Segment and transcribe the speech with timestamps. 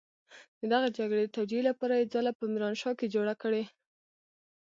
[0.59, 3.63] د دغې جګړې د توجيې لپاره يې ځاله په ميرانشاه کې جوړه کړې.